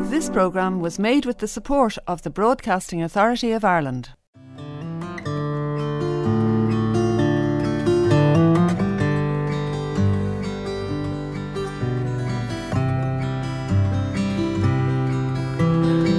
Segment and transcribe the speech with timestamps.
[0.00, 4.10] This programme was made with the support of the Broadcasting Authority of Ireland.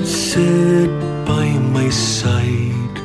[0.05, 0.89] Sit
[1.25, 2.95] by my side,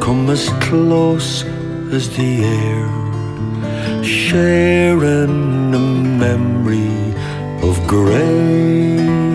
[0.00, 1.44] come as close
[1.92, 7.14] as the air, sharing a memory
[7.62, 9.25] of grey.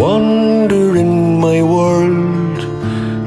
[0.00, 2.58] Wander in my world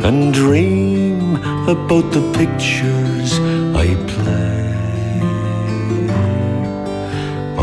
[0.04, 1.36] and dream
[1.70, 3.38] about the pictures
[3.77, 4.73] I play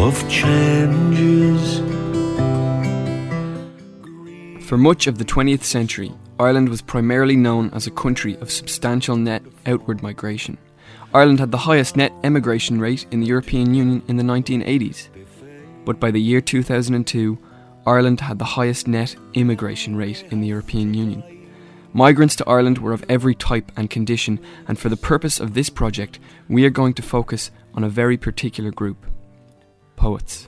[0.01, 1.81] of changes.
[4.65, 9.17] For much of the 20th century, Ireland was primarily known as a country of substantial
[9.17, 10.57] net outward migration.
[11.13, 15.09] Ireland had the highest net emigration rate in the European Union in the 1980s.
[15.85, 17.39] But by the year 2002,
[17.87, 21.23] Ireland had the highest net immigration rate in the European Union.
[21.93, 25.71] Migrants to Ireland were of every type and condition, and for the purpose of this
[25.71, 29.07] project, we are going to focus on a very particular group
[29.97, 30.47] poets.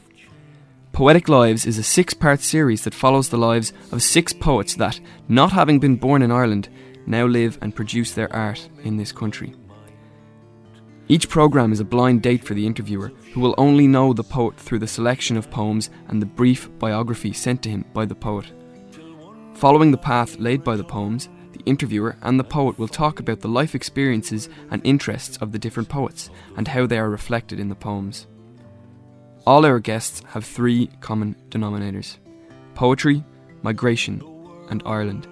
[0.92, 5.01] Poetic Lives is a six part series that follows the lives of six poets that,
[5.27, 6.69] not having been born in Ireland,
[7.07, 9.55] now live and produce their art in this country.
[11.13, 14.57] Each programme is a blind date for the interviewer, who will only know the poet
[14.57, 18.47] through the selection of poems and the brief biography sent to him by the poet.
[19.53, 23.41] Following the path laid by the poems, the interviewer and the poet will talk about
[23.41, 27.69] the life experiences and interests of the different poets and how they are reflected in
[27.69, 28.27] the poems.
[29.47, 32.17] All our guests have three common denominators
[32.75, 33.23] poetry,
[33.61, 34.23] migration,
[34.71, 35.29] and Ireland.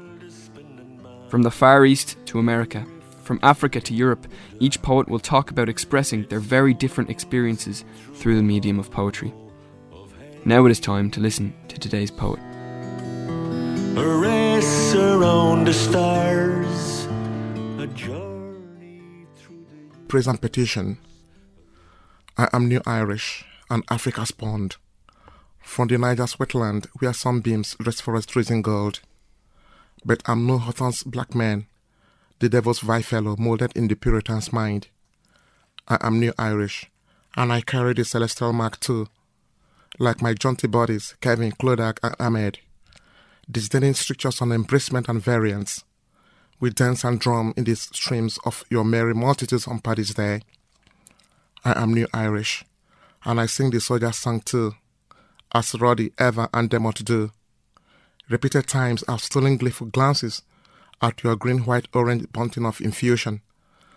[1.30, 2.84] From the Far East to America,
[3.30, 4.26] from Africa to Europe,
[4.58, 9.32] each poet will talk about expressing their very different experiences through the medium of poetry.
[10.44, 12.40] Now it is time to listen to today's poet.
[13.96, 17.06] A race around the stars,
[17.78, 20.98] a journey through the Praise and petition.
[22.36, 24.74] I am New Irish and Africa's pond.
[25.60, 28.98] From the Niger's wetland where sunbeams dress forest trees in gold.
[30.04, 31.68] But I'm no Hawthorne's black man,
[32.40, 34.88] the devil's vile fellow molded in the Puritan's mind.
[35.86, 36.90] I am New Irish,
[37.36, 39.08] and I carry the celestial mark too,
[39.98, 42.58] like my jaunty bodies, Kevin, Clodagh, and Ahmed,
[43.50, 45.84] disdaining strictures on embracement and variance.
[46.58, 50.40] We dance and drum in the streams of your merry multitudes on Paddy's Day.
[51.62, 52.64] I am New Irish,
[53.24, 54.74] and I sing the soldier's song too,
[55.52, 57.32] as Roddy, ever and Dermot do.
[58.30, 60.42] Repeated times I've stolen gleeful glances
[61.02, 63.40] at your green, white, orange bunting of infusion,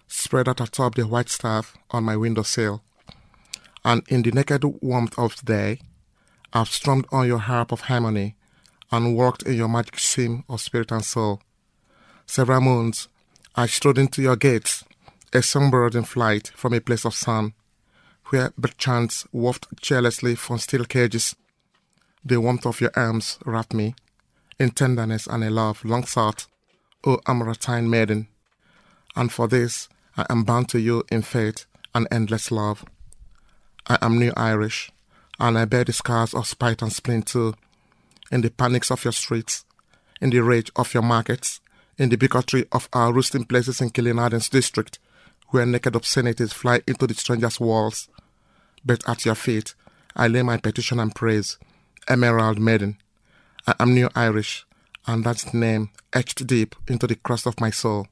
[0.08, 2.82] spread out atop the white staff on my windowsill.
[3.84, 5.80] And in the naked warmth of the day,
[6.54, 8.36] I've strummed on your harp of harmony
[8.92, 11.42] and worked in your magic seam of spirit and soul.
[12.26, 13.08] Several moons,
[13.56, 14.84] I strode into your gates,
[15.34, 17.54] a songbird in flight from a place of sun,
[18.28, 21.36] where bird-chants wafted cheerlessly from steel cages.
[22.24, 23.96] The warmth of your arms wrapped me
[24.60, 26.46] in tenderness and a love long sought,
[27.06, 28.28] O Amaratine maiden.
[29.16, 32.86] And for this, I am bound to you in faith and endless love.
[33.88, 34.92] I am New Irish,
[35.40, 37.56] and I bear the scars of spite and spleen too,
[38.32, 39.66] in the panics of your streets,
[40.22, 41.60] in the rage of your markets,
[41.98, 45.00] in the bigotry of our roosting places in Killinarden's district,
[45.50, 48.08] where naked obscenities fly into the stranger's walls.
[48.86, 49.76] But at your feet,
[50.16, 51.58] I lay my petition and praise,
[52.08, 52.98] Emerald Maiden.
[53.68, 54.66] I am New Irish,
[55.08, 58.08] and that's the name etched deep into the crust of my soul.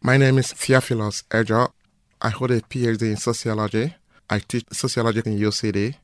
[0.00, 1.72] My name is Theophilus Ejorh.
[2.20, 3.94] I hold a PhD in sociology.
[4.28, 5.94] I teach sociology in UCD.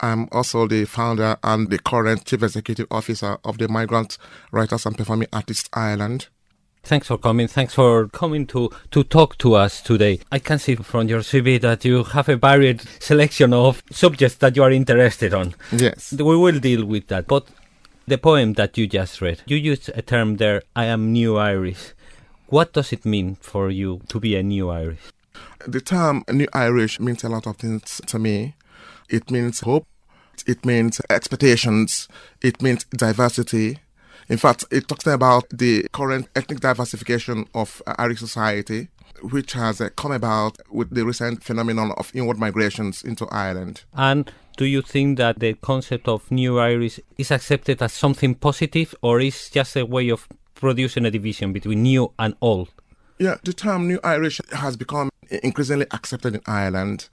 [0.00, 4.18] I'm also the founder and the current chief executive officer of the Migrant
[4.52, 6.28] Writers and Performing Artists Ireland.
[6.82, 7.48] Thanks for coming.
[7.48, 10.20] Thanks for coming to, to talk to us today.
[10.30, 14.54] I can see from your CV that you have a varied selection of subjects that
[14.54, 15.54] you are interested on.
[15.72, 16.12] Yes.
[16.12, 17.26] We will deal with that.
[17.26, 17.48] But
[18.06, 21.92] the poem that you just read, you used a term there, I am New Irish.
[22.46, 25.00] What does it mean for you to be a New Irish?
[25.66, 28.54] The term New Irish means a lot of things to me.
[29.10, 29.86] It means hope,
[30.46, 32.06] it means expectations,
[32.40, 33.78] it means diversity.
[34.28, 38.88] In fact, it talks about the current ethnic diversification of Irish society,
[39.22, 43.84] which has uh, come about with the recent phenomenon of inward migrations into Ireland.
[43.94, 48.94] And do you think that the concept of New Irish is accepted as something positive
[49.02, 52.68] or is just a way of producing a division between new and old?
[53.18, 57.08] Yeah, the term New Irish has become increasingly accepted in Ireland,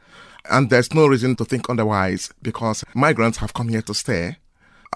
[0.49, 4.37] and there's no reason to think otherwise because migrants have come here to stay.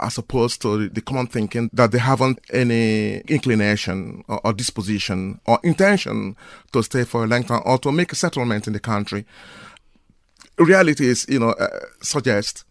[0.02, 5.60] As opposed to the common thinking that they haven't any inclination or, or disposition or
[5.64, 6.36] intention
[6.72, 9.26] to stay for a long time or to make a settlement in the country.
[10.58, 11.68] Reality is, you know, uh,
[12.02, 12.64] suggest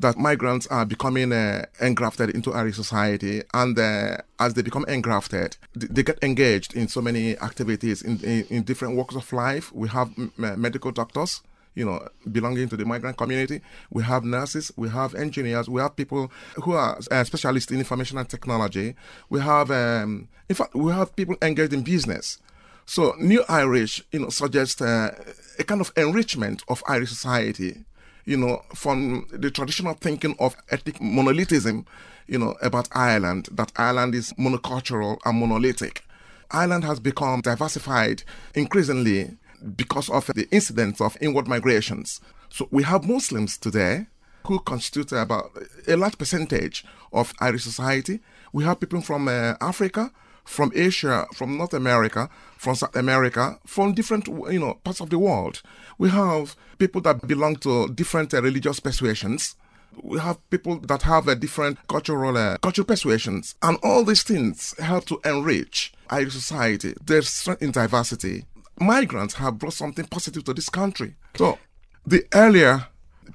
[0.00, 5.56] that migrants are becoming uh, engrafted into Irish society, and uh, as they become engrafted,
[5.74, 9.72] they get engaged in so many activities in, in, in different walks of life.
[9.72, 11.42] We have medical doctors,
[11.74, 13.60] you know, belonging to the migrant community.
[13.90, 16.30] We have nurses, we have engineers, we have people
[16.62, 18.94] who are uh, specialists in information and technology.
[19.30, 22.38] We have, um, in fact, we have people engaged in business.
[22.86, 25.14] So, New Irish, you know, suggests uh,
[25.58, 27.84] a kind of enrichment of Irish society
[28.24, 31.86] you know, from the traditional thinking of ethnic monolithism,
[32.26, 36.04] you know, about Ireland, that Ireland is monocultural and monolithic.
[36.50, 38.22] Ireland has become diversified
[38.54, 39.36] increasingly
[39.76, 42.20] because of the incidence of inward migrations.
[42.50, 44.06] So we have Muslims today
[44.46, 45.50] who constitute about
[45.88, 48.20] a large percentage of Irish society.
[48.52, 50.12] We have people from uh, Africa,
[50.44, 52.28] from Asia, from North America,
[52.58, 55.62] from South America, from different you know parts of the world.
[55.98, 59.56] We have people that belong to different uh, religious persuasions.
[60.02, 64.74] We have people that have a different cultural uh, cultural persuasions, and all these things
[64.78, 66.94] help to enrich our society.
[67.04, 68.44] There's strength in diversity.
[68.78, 71.14] Migrants have brought something positive to this country.
[71.36, 71.58] So,
[72.06, 72.86] the earlier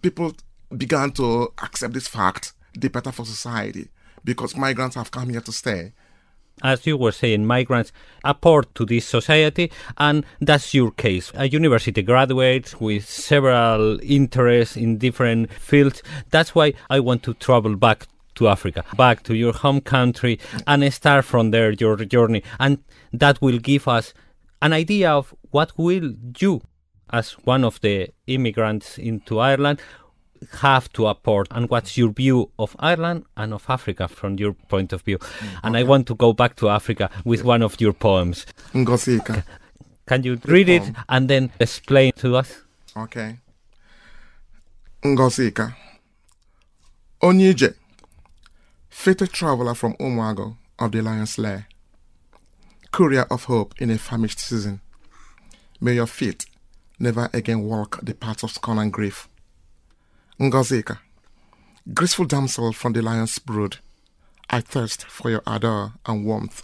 [0.02, 0.34] people
[0.76, 3.90] began to accept this fact, the better for society,
[4.24, 5.94] because migrants have come here to stay
[6.64, 7.92] as you were saying, migrants
[8.24, 11.32] apport to this society, and that's your case.
[11.36, 16.04] A university graduate with several interests in different fields.
[16.32, 20.94] That's why I want to travel back to Africa, back to your home country, and
[20.94, 22.44] start from there your journey.
[22.60, 22.80] And
[23.14, 24.14] that will give us
[24.62, 26.62] an idea of what will you,
[27.12, 29.82] as one of the immigrants into Ireland,
[30.54, 34.94] have to apport and what's your view of Ireland and of Africa from your point
[34.94, 35.18] of view.
[35.18, 38.46] Mm, and I want to go back to Africa with one of your poems.
[38.74, 39.44] Ngozika.
[40.08, 42.62] Can you read it and then explain to us?
[42.96, 43.38] Okay.
[45.04, 45.76] Ngozika.
[47.22, 47.76] Onyije,
[48.90, 51.68] fated traveler from Umuago of the Lion's Lair,
[52.92, 54.82] courier of hope in a famished season.
[55.80, 56.46] May your feet
[57.00, 59.30] never again walk the paths of scorn and grief
[60.40, 61.00] Ngozika,
[61.94, 63.80] graceful damsel from the lion's brood,
[64.50, 66.64] I thirst for your ardor and warmth,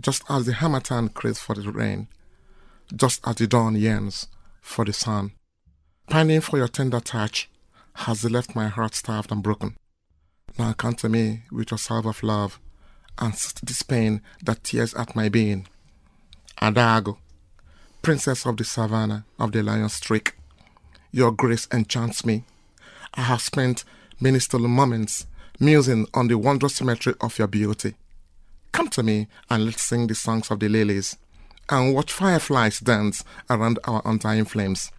[0.00, 2.06] just as the harmattan craves for the rain,
[2.94, 4.28] just as the dawn yearns
[4.60, 5.32] for the sun.
[6.08, 7.50] Pining for your tender touch
[7.94, 9.76] has left my heart starved and broken.
[10.56, 12.60] Now come to me with your salve of love
[13.18, 15.66] and sit this pain that tears at my being.
[16.60, 17.18] Adago,
[18.02, 20.34] princess of the savannah of the lion's streak,
[21.12, 22.44] your grace enchants me
[23.16, 23.84] I have spent
[24.20, 25.26] many stolen moments
[25.60, 27.94] musing on the wondrous symmetry of your beauty.
[28.72, 31.16] Come to me and let's sing the songs of the lilies
[31.70, 34.90] and watch fireflies dance around our undying flames.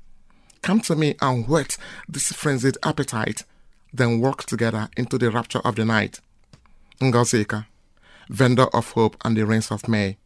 [0.61, 1.77] Come to me and whet
[2.07, 3.43] this frenzied appetite,
[3.93, 6.21] then walk together into the rapture of the night.
[7.01, 7.65] Ngozika,
[8.29, 10.17] vendor of hope and the rains of May.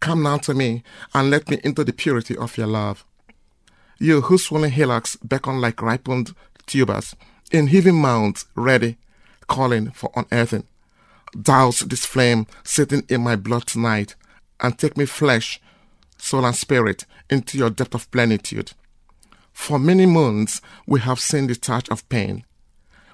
[0.00, 0.82] Come now to me
[1.14, 3.04] and let me into the purity of your love.
[3.98, 6.34] You whose swollen hillocks beckon like ripened
[6.66, 7.14] tubers
[7.50, 8.96] in heaving mounds ready,
[9.46, 10.64] calling for unearthing.
[11.40, 14.14] Douse this flame sitting in my blood tonight,
[14.60, 15.60] and take me flesh,
[16.16, 18.72] soul, and spirit into your depth of plenitude.
[19.52, 22.44] For many moons we have seen the touch of pain.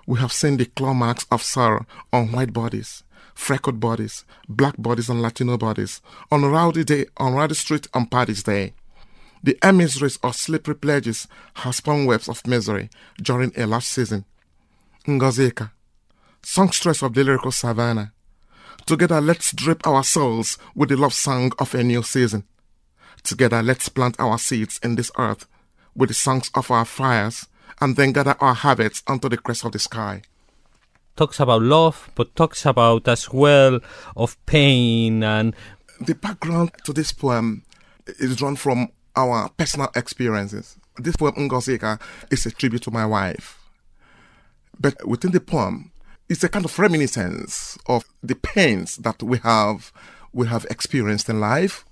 [0.06, 3.02] We have seen the claw marks of sorrow on white bodies,
[3.36, 6.00] freckled bodies, black bodies, and Latino bodies,
[6.32, 8.72] on a rowdy day, on rowdy street on parties day.
[9.44, 12.88] The emissaries of slippery pledges have spun webs of misery
[13.22, 14.24] during a last season.
[15.06, 15.70] Ngozika,
[16.42, 18.12] songstress of the lyrical savannah.
[18.86, 22.44] Together, let's drip our souls with the love song of a new season.
[23.22, 25.46] Together, let's plant our seeds in this earth
[25.94, 27.46] with the songs of our fires,
[27.80, 30.22] and then gather our habits onto the crest of the sky.
[31.16, 33.80] Talks about love, but talks about as well
[34.16, 35.54] of pain and.
[35.98, 37.64] The background to this poem
[38.06, 40.76] is drawn from our personal experiences.
[40.98, 43.58] This poem, Ngozika, is a tribute to my wife.
[44.78, 45.90] But within the poem,
[46.28, 49.92] it's a kind of reminiscence of the pains that we have
[50.32, 51.86] we have experienced in life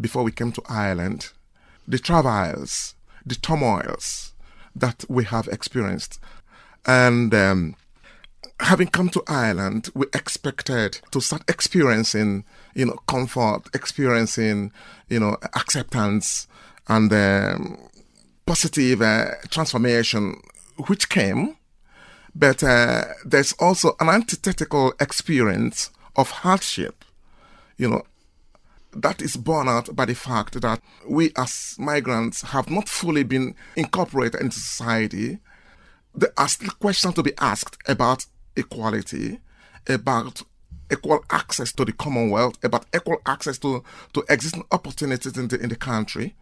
[0.00, 1.30] before we came to Ireland,
[1.86, 2.94] the travails,
[3.24, 4.32] the turmoils
[4.74, 6.18] that we have experienced.
[6.86, 7.76] And um,
[8.60, 14.72] having come to Ireland, we expected to start experiencing, you know, comfort, experiencing,
[15.08, 16.48] you know, acceptance
[16.88, 17.78] and um,
[18.46, 20.40] positive uh, transformation,
[20.86, 21.56] which came.
[22.34, 27.04] But uh, there's also an antithetical experience of hardship,
[27.76, 28.02] you know,
[28.92, 33.54] that is borne out by the fact that we as migrants have not fully been
[33.74, 35.38] incorporated into society.
[36.14, 38.26] There are still questions to be asked about
[38.56, 39.38] equality,
[39.88, 40.42] about
[40.90, 43.82] equal access to the Commonwealth, about equal access to,
[44.12, 46.34] to existing opportunities in the, in the country.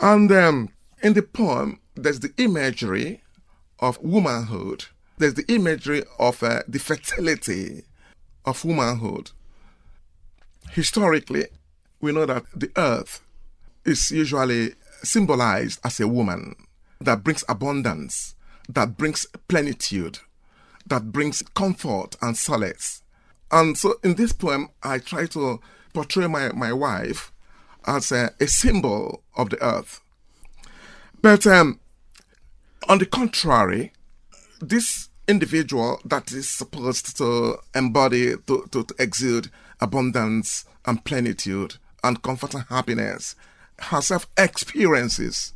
[0.00, 0.70] And um,
[1.02, 3.22] in the poem, there's the imagery
[3.78, 4.86] of womanhood,
[5.18, 7.84] there's the imagery of uh, the fertility
[8.44, 9.30] of womanhood.
[10.72, 11.46] Historically,
[12.00, 13.22] we know that the earth
[13.84, 16.56] is usually symbolized as a woman
[17.00, 18.34] that brings abundance,
[18.68, 20.18] that brings plenitude,
[20.86, 23.02] that brings comfort and solace.
[23.50, 25.60] And so in this poem, I try to
[25.92, 27.32] portray my, my wife
[27.86, 30.00] as a, a symbol of the earth.
[31.22, 31.80] But um,
[32.88, 33.92] on the contrary,
[34.60, 39.50] this individual that is supposed to embody, to, to, to exude
[39.80, 43.36] abundance and plenitude and comfort and happiness,
[43.78, 45.52] herself experiences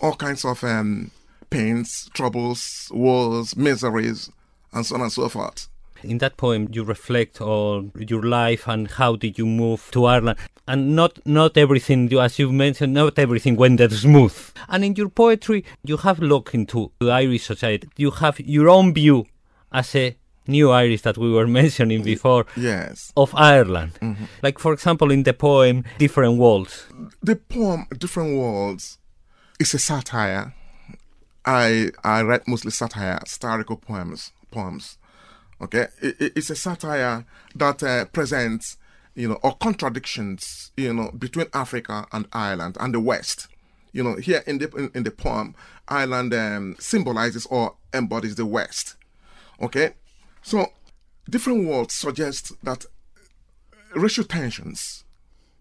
[0.00, 1.10] all kinds of um,
[1.48, 4.30] pains, troubles, woes, miseries,
[4.76, 5.68] and so on and so forth.
[6.04, 10.38] In that poem, you reflect on your life and how did you move to Ireland.
[10.68, 14.36] And not not everything, as you mentioned, not everything went that smooth.
[14.68, 17.88] And in your poetry, you have looked into the Irish society.
[17.96, 19.24] You have your own view
[19.72, 20.16] as a
[20.46, 23.12] new Irish that we were mentioning before Yes.
[23.16, 23.92] of Ireland.
[24.02, 24.24] Mm-hmm.
[24.42, 26.86] Like, for example, in the poem Different Worlds.
[27.22, 28.98] The poem Different Worlds
[29.58, 30.52] is a satire.
[31.44, 34.32] I I write mostly satire, satirical poems.
[34.50, 34.98] Poems,
[35.60, 35.88] okay.
[36.00, 37.24] It, it- it's a satire
[37.54, 38.76] that uh, presents,
[39.14, 43.48] you know, or contradictions, you know, between Africa and Ireland and the West.
[43.92, 45.54] You know, here in the in, in the poem,
[45.88, 48.96] Ireland um, symbolizes or embodies the West.
[49.60, 49.94] Okay,
[50.42, 50.72] so
[51.30, 52.84] different worlds suggest that
[53.94, 55.04] racial tensions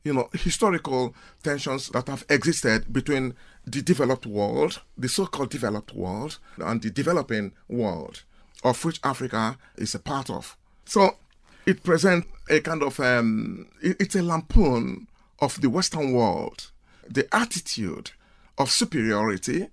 [0.04, 3.34] you know, historical tensions that have existed between
[3.66, 8.22] the developed world, the so-called developed world, and the developing world,
[8.64, 10.58] of which Africa is a part of.
[10.86, 11.18] So
[11.66, 15.08] it presents a kind of, um, it- it's a lampoon
[15.40, 16.72] of the Western world,
[17.10, 18.12] the attitude
[18.58, 19.68] of superiority,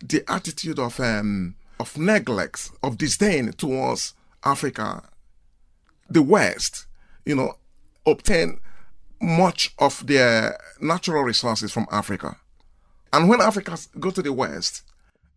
[0.00, 5.08] the attitude of, um, of neglect, of disdain towards Africa,
[6.08, 6.86] the West,
[7.24, 7.56] you know,
[8.06, 8.60] obtain
[9.20, 12.36] much of their natural resources from Africa.
[13.12, 14.82] And when Africans go to the West,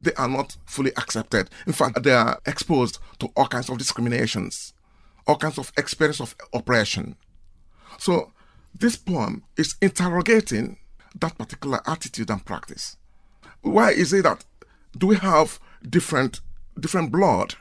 [0.02, 1.50] they are not fully accepted.
[1.68, 4.74] In fact, they are exposed to all kinds of discriminations,
[5.28, 7.16] all kinds of experience of oppression.
[7.98, 8.32] So,
[8.74, 10.78] this poem is interrogating
[11.20, 12.98] that particular attitude and practice.
[13.62, 14.46] Why is it that
[14.98, 16.42] do we have different
[16.80, 17.56] different blood,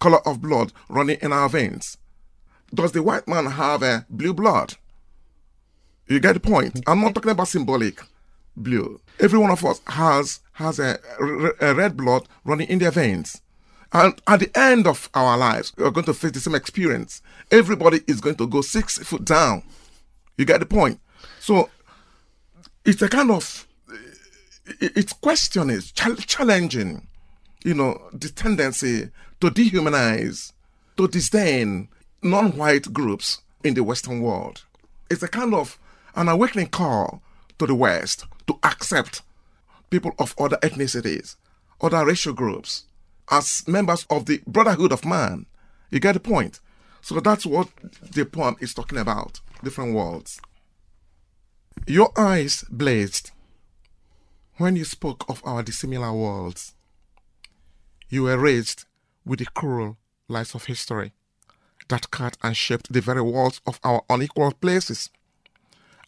[0.00, 1.96] color of blood running in our veins?
[2.74, 4.74] Does the white man have a blue blood?
[6.06, 6.80] You get the point.
[6.86, 8.02] I'm not talking about symbolic
[8.56, 9.00] blue.
[9.20, 10.98] Every one of us has has a,
[11.60, 13.40] a red blood running in their veins.
[13.92, 17.22] And at the end of our lives, we're going to face the same experience.
[17.50, 19.62] Everybody is going to go six foot down.
[20.36, 21.00] You get the point.
[21.38, 21.70] So
[22.84, 23.66] it's a kind of
[24.80, 27.06] it's questioning, chal- challenging,
[27.64, 29.10] you know, the tendency
[29.40, 30.52] to dehumanize,
[30.96, 31.88] to disdain
[32.20, 34.64] non-white groups in the Western world.
[35.08, 35.78] It's a kind of
[36.16, 37.22] an awakening call
[37.58, 39.22] to the West to accept
[39.90, 41.36] people of other ethnicities,
[41.80, 42.84] other racial groups,
[43.30, 45.46] as members of the brotherhood of man.
[45.90, 46.60] You get the point?
[47.00, 47.68] So that's what
[48.12, 50.40] the poem is talking about different worlds.
[51.86, 53.30] Your eyes blazed
[54.56, 56.74] when you spoke of our dissimilar worlds.
[58.08, 58.84] You were raised
[59.24, 59.96] with the cruel
[60.28, 61.12] lies of history
[61.88, 65.10] that cut and shaped the very walls of our unequal places.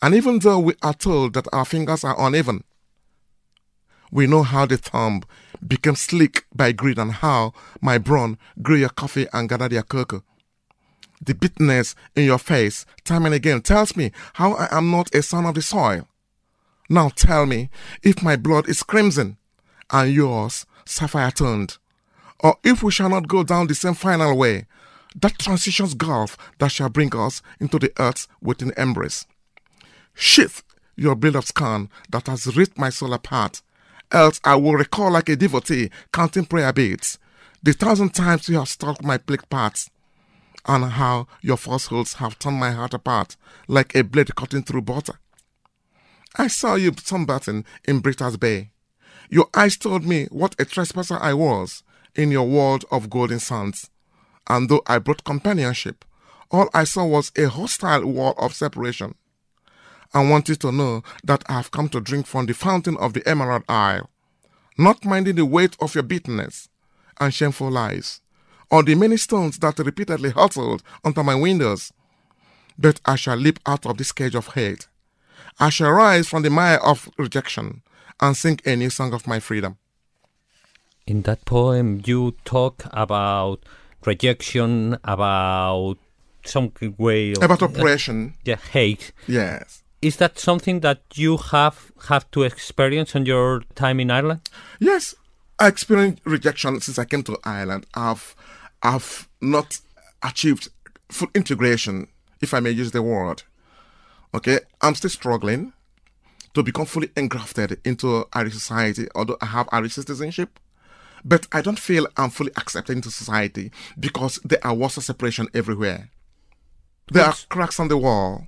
[0.02, 2.64] And even though we are told that our fingers are uneven,
[4.10, 5.22] we know how the thumb
[5.66, 10.22] became slick by greed and how my brawn grew your coffee and gathered your cocoa.
[11.22, 15.22] The bitterness in your face, time and again, tells me how I am not a
[15.22, 16.08] son of the soil.
[16.88, 17.70] Now tell me
[18.02, 19.36] if my blood is crimson
[19.90, 21.78] and yours sapphire toned,
[22.40, 24.66] or if we shall not go down the same final way,
[25.14, 29.26] that transitions gulf that shall bring us into the earth's waiting embrace.
[30.14, 30.62] Sheath
[30.96, 33.62] your blade of scorn that has ripped my soul apart,
[34.12, 37.18] else I will recall like a devotee counting prayer beads,
[37.62, 39.90] the thousand times you have struck my plague parts,
[40.66, 43.36] and how your falsehoods have torn my heart apart
[43.68, 45.18] like a blade cutting through butter.
[46.36, 48.70] I saw you sunbathing in Brittas Bay.
[49.30, 51.82] Your eyes told me what a trespasser I was,
[52.14, 53.90] in your world of golden sands.
[54.48, 56.04] And though I brought companionship,
[56.50, 59.14] all I saw was a hostile wall of separation.
[60.12, 63.12] I want you to know that I have come to drink from the fountain of
[63.12, 64.10] the Emerald Isle,
[64.76, 66.68] not minding the weight of your bitterness
[67.20, 68.20] and shameful lies,
[68.70, 71.92] or the many stones that repeatedly hurtled under my windows.
[72.78, 74.88] But I shall leap out of this cage of hate.
[75.58, 77.82] I shall rise from the mire of rejection
[78.20, 79.76] and sing a new song of my freedom.
[81.06, 83.64] In that poem, you talk about
[84.04, 85.98] rejection, about
[86.44, 89.12] some way of About oppression, yeah, hate.
[89.26, 89.82] yes.
[90.02, 94.40] Is that something that you have have to experience on your time in Ireland?
[94.78, 95.14] Yes,
[95.58, 97.86] I experienced rejection since I came to Ireland.
[97.94, 98.34] I've,
[98.82, 99.80] I've not
[100.22, 100.68] achieved
[101.10, 102.08] full integration,
[102.40, 103.42] if I may use the word.
[104.34, 105.74] Okay, I'm still struggling
[106.54, 110.58] to become fully engrafted into Irish society, although I have Irish citizenship.
[111.22, 115.48] But I don't feel I'm fully accepted into society because there are walls of separation
[115.52, 116.08] everywhere.
[117.12, 118.46] There are cracks on the wall.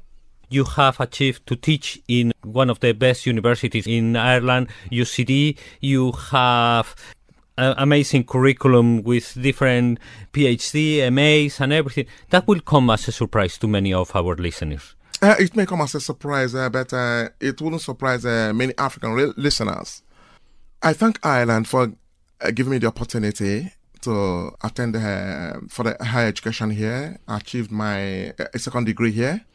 [0.52, 5.56] You have achieved to teach in one of the best universities in Ireland, UCD.
[5.80, 6.94] You have
[7.56, 9.98] amazing curriculum with different
[10.34, 12.06] PhD, MAs, and everything.
[12.28, 14.94] That will come as a surprise to many of our listeners.
[15.22, 18.74] Uh, it may come as a surprise, uh, but uh, it wouldn't surprise uh, many
[18.76, 20.02] African re- listeners.
[20.82, 21.92] I thank Ireland for
[22.42, 27.20] uh, giving me the opportunity to attend uh, for the higher education here.
[27.26, 29.46] I achieved my second degree here,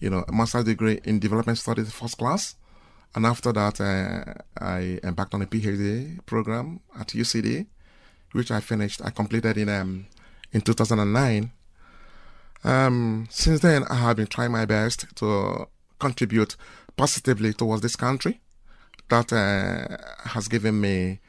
[0.00, 2.56] you know, a master's degree in development studies, first class.
[3.14, 7.66] And after that, uh, I embarked on a PhD program at UCD,
[8.32, 10.06] which I finished, I completed in um,
[10.52, 11.52] in 2009.
[12.64, 16.56] Um, since then, I have been trying my best to contribute
[16.96, 18.40] positively towards this country
[19.08, 19.96] that uh,
[20.28, 21.20] has given me,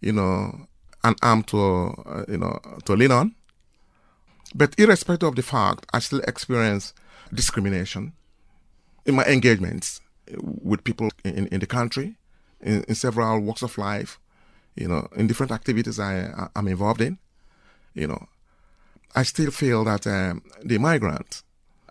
[0.00, 0.66] you know,
[1.04, 1.58] an arm to,
[2.06, 3.34] uh, you know, to lean on.
[4.54, 6.94] But irrespective of the fact, I still experience
[7.32, 8.12] discrimination
[9.08, 10.00] in my engagements
[10.36, 12.16] with people in, in the country,
[12.60, 14.20] in, in several walks of life,
[14.76, 17.18] you know, in different activities I, I'm involved in,
[17.94, 18.28] you know.
[19.16, 21.42] I still feel that um, the migrant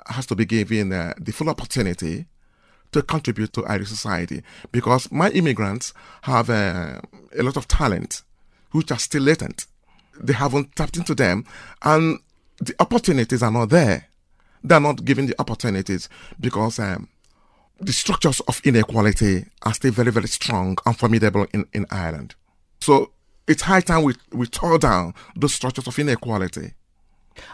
[0.06, 2.28] has to be given uh, the full opportunity
[2.92, 7.02] to contribute to Irish society because my immigrants have uh,
[7.38, 8.22] a lot of talent
[8.72, 9.66] which are still latent.
[10.22, 11.46] They haven't tapped into them
[11.82, 12.20] and
[12.60, 14.06] the opportunities are not there.
[14.68, 17.08] They're not given the opportunities because um,
[17.80, 22.36] the structures of inequality are still very, very strong and formidable in, in Ireland.
[22.82, 23.12] So
[23.48, 26.74] it's high time we, we tore down those structures of inequality.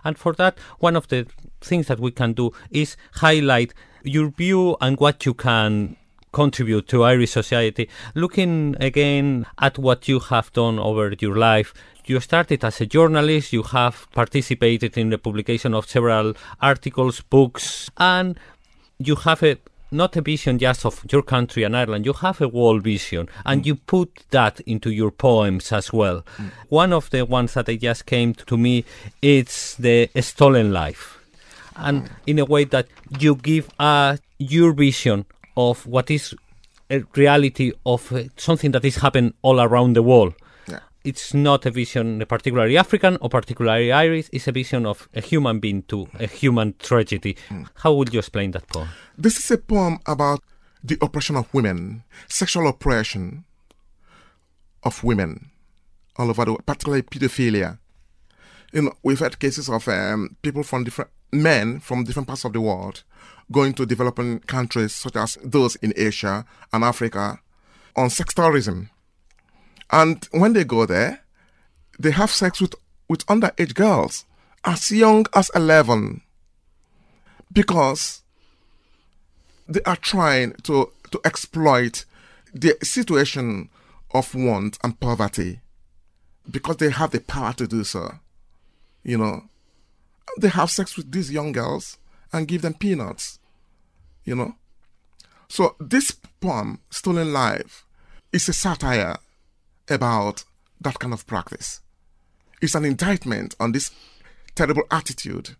[0.04, 1.28] And for that, one of the
[1.62, 3.73] things that we can do is highlight
[4.04, 5.97] your view and what you can
[6.34, 7.88] contribute to Irish society.
[8.15, 11.74] Looking again at what you have done over your life,
[12.06, 17.89] you started as a journalist, you have participated in the publication of several articles, books,
[17.98, 18.38] and
[18.98, 19.58] you have a
[19.93, 23.63] not a vision just of your country and Ireland, you have a world vision and
[23.63, 26.26] you put that into your poems as well.
[26.69, 28.86] One of the ones that just came to me,
[29.22, 31.19] it's the stolen life.
[31.76, 32.88] And in a way that
[33.19, 36.35] you give uh, your vision of what is
[36.89, 40.33] a reality of uh, something that is happening all around the world.
[40.67, 40.79] Yeah.
[41.03, 45.59] It's not a vision particularly African or particularly Irish, it's a vision of a human
[45.59, 47.37] being to a human tragedy.
[47.75, 48.89] How would you explain that poem?
[49.17, 50.41] This is a poem about
[50.83, 53.45] the oppression of women, sexual oppression
[54.83, 55.51] of women
[56.17, 57.79] all over the world, particularly pedophilia.
[58.73, 62.53] You know, we've had cases of um, people from different men from different parts of
[62.53, 63.03] the world
[63.51, 67.39] going to developing countries such as those in Asia and Africa
[67.95, 68.89] on sex tourism.
[69.91, 71.21] And when they go there,
[71.99, 72.73] they have sex with,
[73.07, 74.25] with underage girls
[74.63, 76.21] as young as 11
[77.51, 78.23] because
[79.67, 82.05] they are trying to, to exploit
[82.53, 83.69] the situation
[84.12, 85.59] of want and poverty
[86.49, 88.19] because they have the power to do so.
[89.03, 89.43] You know,
[90.39, 91.97] they have sex with these young girls
[92.31, 93.39] and give them peanuts.
[94.23, 94.55] You know,
[95.49, 97.85] so this poem, Stolen Life,
[98.31, 99.17] is a satire
[99.89, 100.45] about
[100.81, 101.81] that kind of practice.
[102.61, 103.91] It's an indictment on this
[104.55, 105.55] terrible attitude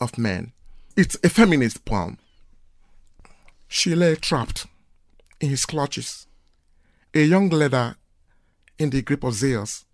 [0.00, 0.52] of men.
[0.96, 2.18] It's a feminist poem.
[3.68, 4.66] She lay trapped
[5.40, 6.26] in his clutches,
[7.14, 7.96] a young Leda
[8.78, 9.84] in the grip of Zeus,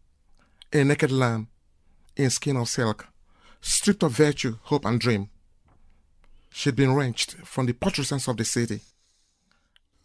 [0.72, 1.48] a naked lamb
[2.16, 3.08] in skin of silk,
[3.60, 5.30] stripped of virtue, hope, and dream.
[6.50, 8.80] She'd been wrenched from the patricians of the city,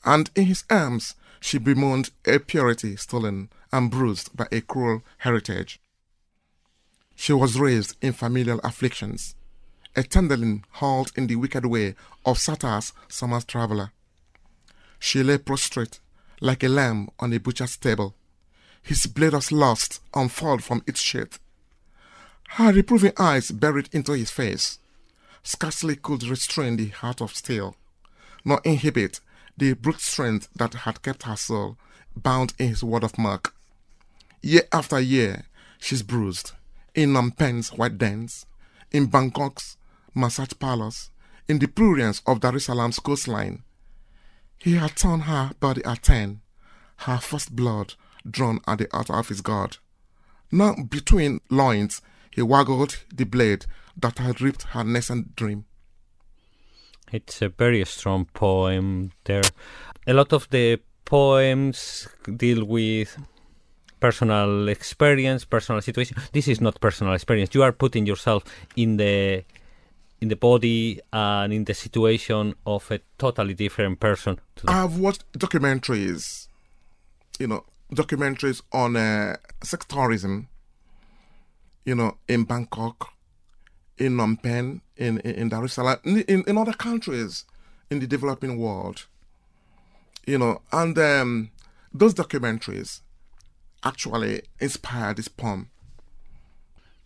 [0.04, 5.80] and in his arms she bemoaned a purity stolen and bruised by a cruel heritage.
[7.16, 9.36] She was raised in familial afflictions,
[9.96, 11.96] a tenderling hauled in the wicked way
[12.26, 13.92] of Satyr's summer's traveller.
[15.00, 16.00] She lay prostrate
[16.42, 18.16] like a lamb on a butcher's table,
[18.82, 21.40] his blade of lust unfurled from its sheath.
[22.54, 24.80] Her reproving eyes buried into his face
[25.44, 27.76] scarcely could restrain the heart of steel,
[28.44, 29.20] nor inhibit
[29.56, 31.78] the brute strength that had kept her soul
[32.16, 33.54] bound in his word of mark.
[34.42, 35.46] Year after year,
[35.78, 36.54] she's bruised
[36.96, 38.46] in Phnom Penh's white dens,
[38.92, 39.78] in Bangkok's
[40.16, 41.12] massage parlors,
[41.48, 43.64] in the prurience of Dar es Salaam's coastline.
[44.58, 46.42] He had torn her body at ten,
[46.98, 47.94] her first blood
[48.30, 49.78] drawn at the altar of his God.
[50.52, 53.66] Now between loins he waggled the blade
[53.98, 55.66] that had ripped her nascent dream.
[57.12, 59.44] It's a very strong poem there.
[60.06, 63.18] A lot of the poems deal with
[64.00, 66.18] personal experience, personal situation.
[66.32, 67.54] This is not personal experience.
[67.54, 68.44] You are putting yourself
[68.76, 69.44] in the
[70.22, 74.40] in the body and in the situation of a totally different person.
[74.68, 76.48] I've watched documentaries,
[77.40, 77.64] you know,
[77.94, 80.50] documentaries on uh, sex tourism,
[81.86, 83.14] you know, in Bangkok,
[83.98, 87.46] in Phnom Penh, in, in, in Dar es Salaam, in, in, other countries
[87.90, 89.06] in the developing world.
[90.26, 91.52] You know, and um,
[91.94, 93.02] those documentaries
[93.84, 95.70] actually inspired this poem.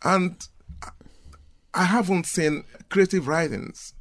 [0.03, 0.35] And
[1.73, 3.93] I haven't seen creative writings,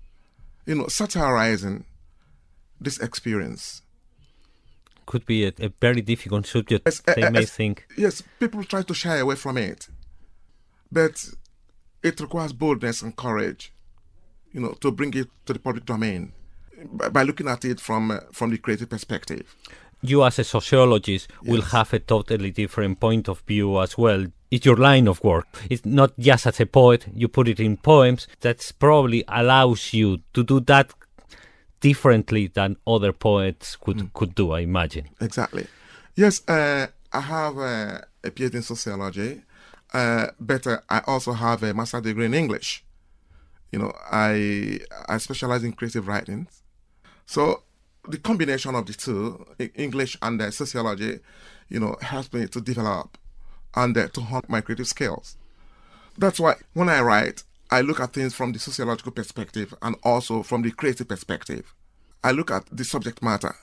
[0.67, 1.85] you know, satirizing
[2.81, 3.83] this experience.
[5.07, 7.87] Could be a, a very difficult subject, Yes, they may think.
[7.97, 9.89] Yes, people try to shy away from it,
[10.93, 11.29] but
[12.03, 13.73] it requires boldness and courage,
[14.53, 16.33] you know, to bring it to the public domain
[16.93, 19.57] by, by looking at it from uh, from the creative perspective.
[20.05, 24.27] You, as a sociologist, will have a totally different point of view as well.
[24.51, 25.47] It's your line of work.
[25.71, 28.27] It's not just as a poet, you put it in poems.
[28.41, 30.93] That's probably allows you to do that
[31.81, 35.09] differently than other poets could, could do, I imagine.
[35.21, 35.69] Exactly.
[36.17, 39.43] Yes, uh, I have uh, a PhD in sociology,
[39.93, 42.85] uh, uh, I also have a master degree in English.
[43.71, 46.49] You know, I I specialize in creative writing.
[47.27, 47.63] So
[48.09, 51.21] the combination of the two, English and uh, sociology,
[51.69, 53.17] you know, helps me to develop
[53.75, 55.37] and uh, to hone my creative skills.
[56.19, 60.43] That's why when I write, I look at things from the sociological perspective and also
[60.43, 61.75] from the creative perspective.
[62.23, 63.57] I look at the subject matter.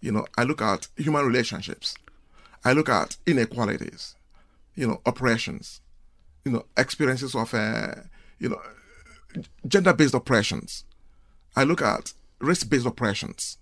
[0.00, 1.96] You know, I look at human relationships.
[2.64, 4.16] I look at inequalities,
[4.74, 5.80] you know, oppressions,
[6.44, 7.94] you know, experiences of, uh,
[8.38, 8.60] you know,
[9.66, 10.84] gender based oppressions.
[11.56, 13.58] I look at race based oppressions.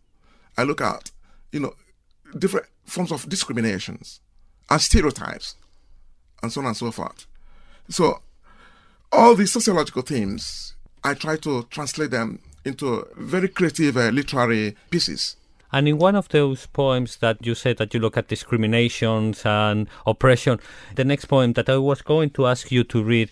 [0.56, 1.10] I look at,
[1.52, 1.74] you know,
[2.36, 4.20] different forms of discriminations
[4.70, 5.56] and stereotypes
[6.42, 7.26] and so on and so forth.
[7.88, 8.20] So,
[9.10, 15.36] all these sociological themes, I try to translate them into very creative uh, literary pieces.
[15.72, 19.88] And in one of those poems that you said that you look at discriminations and
[20.06, 20.60] oppression,
[20.94, 23.30] the next poem that I was going to ask you to read,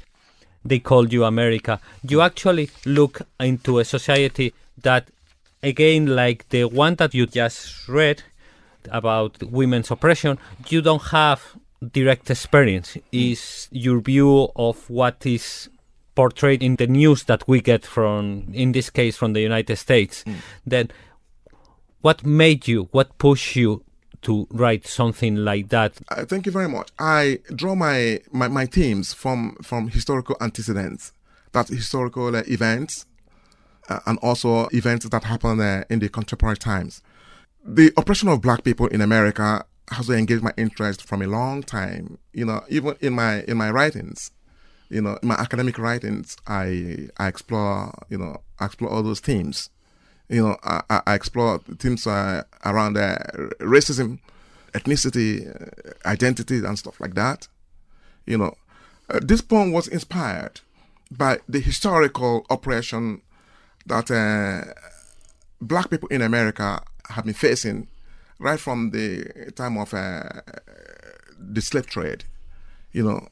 [0.64, 5.11] They Called You America, you actually look into a society that,
[5.62, 8.22] again, like the one that you just read
[8.90, 11.42] about women's oppression, you don't have
[11.92, 12.96] direct experience.
[13.12, 15.68] Is your view of what is
[16.16, 20.25] portrayed in the news that we get from, in this case, from the United States.
[20.25, 20.35] Mm.
[20.66, 20.90] Then
[22.00, 23.85] what made you, what pushed you
[24.22, 25.94] to write something like that?
[26.09, 26.90] Uh, thank you very much.
[26.98, 31.12] I draw my, my, my themes from, from historical antecedents,
[31.52, 33.06] that historical uh, events,
[33.88, 37.02] uh, and also events that happen uh, in the contemporary times.
[37.64, 42.18] The oppression of black people in America has engaged my interest from a long time.
[42.32, 44.30] You know, even in my in my writings,
[44.88, 49.20] you know, in my academic writings, I I explore you know I explore all those
[49.20, 49.70] themes.
[50.29, 53.17] You know, I, I explore themes uh, around uh,
[53.61, 54.19] racism,
[54.73, 57.49] ethnicity, uh, identity, and stuff like that.
[58.27, 58.57] You know,
[59.09, 60.61] uh, this poem was inspired
[61.11, 63.23] by the historical oppression
[63.87, 64.73] that uh,
[65.61, 67.87] black people in America have been facing
[68.41, 70.25] right from the time of uh,
[71.39, 72.25] the slave trade.
[72.93, 73.29] You know,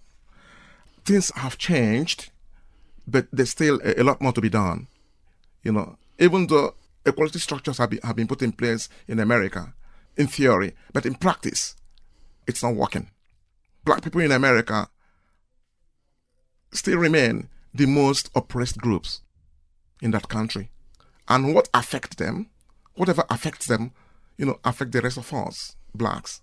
[1.04, 2.30] things have changed,
[3.06, 4.86] but there's still a, a lot more to be done.
[5.64, 6.74] You know, even though
[7.06, 9.74] equality structures have been, have been put in place in America,
[10.16, 11.76] in theory, but in practice,
[12.46, 13.10] it's not working.
[13.84, 14.88] Black people in America
[16.72, 19.20] still remain the most oppressed groups
[20.00, 20.70] in that country.
[21.28, 22.50] And what affects them,
[22.94, 23.92] whatever affects them,
[24.36, 26.42] you know, affect the rest of us, blacks.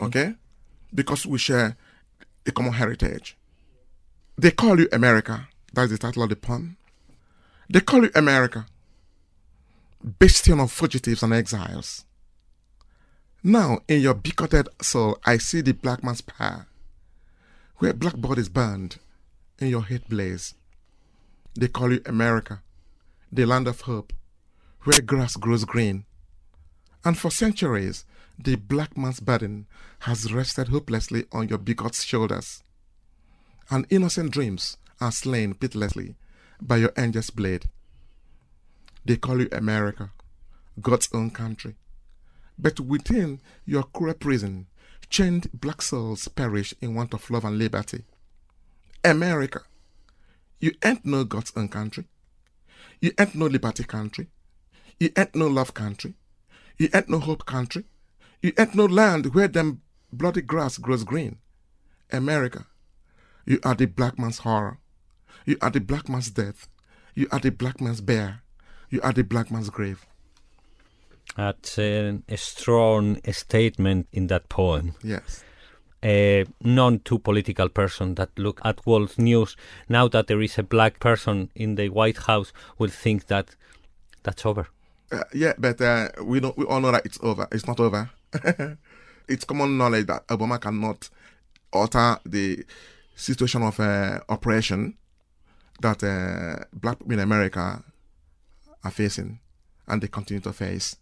[0.00, 0.34] Okay?
[0.94, 1.76] Because we share
[2.46, 3.36] a common heritage.
[4.36, 5.48] They call you America.
[5.72, 6.76] That's the title of the poem.
[7.68, 8.66] They call you America,
[10.02, 12.04] bastion of fugitives and exiles.
[13.42, 16.66] Now, in your bigoted soul, I see the black man's power,
[17.76, 18.98] where black bodies burned
[19.58, 20.54] in your hate blaze.
[21.54, 22.62] They call you America,
[23.32, 24.12] the land of hope,
[24.82, 26.04] where grass grows green.
[27.04, 28.04] And for centuries,
[28.38, 29.66] the black man's burden
[30.00, 32.62] has rested hopelessly on your bigot's shoulders.
[33.70, 36.16] And innocent dreams are slain pitilessly
[36.60, 37.68] by your angel's blade.
[39.08, 40.10] They call you America,
[40.82, 41.76] God's own country.
[42.58, 44.66] But within your cruel prison,
[45.08, 48.04] chained black souls perish in want of love and liberty.
[49.02, 49.62] America,
[50.60, 52.04] you ain't no God's own country.
[53.00, 54.26] You ain't no liberty country.
[55.00, 56.12] You ain't no love country.
[56.76, 57.84] You ain't no hope country.
[58.42, 59.80] You ain't no land where them
[60.12, 61.38] bloody grass grows green.
[62.12, 62.66] America,
[63.46, 64.80] you are the black man's horror.
[65.46, 66.68] You are the black man's death.
[67.14, 68.42] You are the black man's bear.
[68.90, 70.06] You are the black man's grave.
[71.36, 74.94] That's a, a strong statement in that poem.
[75.02, 75.44] Yes.
[76.02, 79.56] A non too political person that look at world news
[79.88, 83.56] now that there is a black person in the White House will think that
[84.22, 84.68] that's over.
[85.10, 86.56] Uh, yeah, but uh, we don't.
[86.56, 87.48] We all know that it's over.
[87.50, 88.10] It's not over.
[89.28, 91.08] it's common knowledge that Obama cannot
[91.72, 92.64] alter the
[93.14, 94.96] situation of uh, oppression
[95.80, 97.82] that uh, black people in America
[98.84, 99.40] are facing,
[99.86, 100.96] and they continue to face.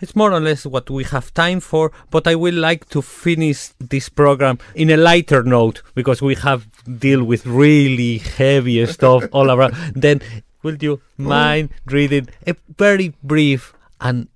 [0.00, 3.68] It's more or less what we have time for, but I would like to finish
[3.78, 6.66] this program in a lighter note because we have
[6.98, 9.74] deal with really heavy stuff all around.
[9.94, 10.20] Then,
[10.62, 11.22] will you oh.
[11.22, 14.28] mind reading a very brief and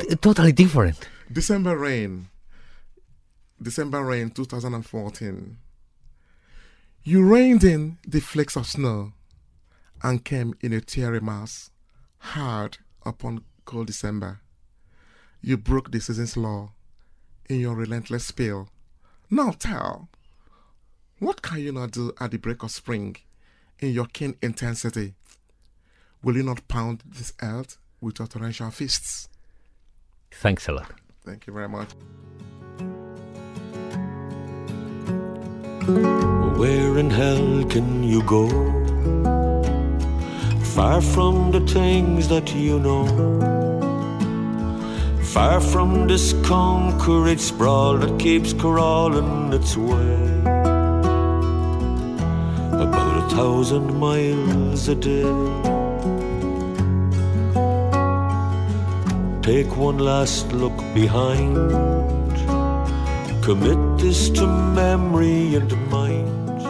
[0.00, 1.08] t- totally different?
[1.30, 2.28] December rain.
[3.60, 5.56] December rain 2014.
[7.02, 9.12] You rained in the flakes of snow
[10.04, 11.70] and came in a teary mass,
[12.18, 14.40] hard upon cold December.
[15.40, 16.72] You broke the season's law
[17.48, 18.68] in your relentless spill.
[19.30, 20.10] Now tell,
[21.18, 23.16] what can you not do at the break of spring
[23.80, 25.14] in your keen intensity?
[26.22, 29.30] Will you not pound this earth with your torrential fists?
[30.30, 30.90] Thanks a lot.
[31.24, 31.88] Thank you very much.
[36.58, 38.83] Where in hell can you go?
[40.74, 43.06] Far from the things that you know.
[45.22, 50.16] Far from this concrete sprawl that keeps crawling its way.
[52.72, 55.30] About a thousand miles a day.
[59.42, 61.54] Take one last look behind.
[63.44, 66.64] Commit this to memory and mind.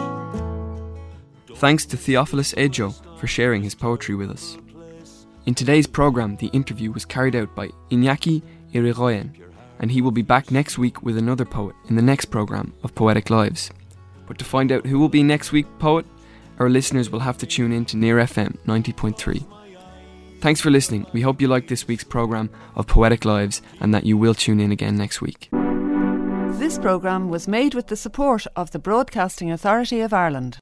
[1.55, 4.55] Thanks to Theophilus Ejorh for sharing his poetry with us.
[5.47, 9.31] In today's programme, the interview was carried out by Iñaki Irigoyen,
[9.79, 12.93] and he will be back next week with another poet in the next programme of
[12.93, 13.71] Poetic Lives.
[14.27, 16.05] But to find out who will be next week's poet,
[16.59, 19.43] our listeners will have to tune in to Near FM 90.3.
[20.39, 21.07] Thanks for listening.
[21.11, 24.59] We hope you liked this week's programme of Poetic Lives and that you will tune
[24.59, 25.49] in again next week.
[26.59, 30.53] This programme was made with the support of the Broadcasting Authority of Ireland.